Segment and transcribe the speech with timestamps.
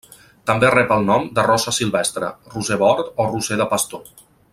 [0.51, 4.11] També rep el nom de rosa silvestre, roser bord o roser de pastor.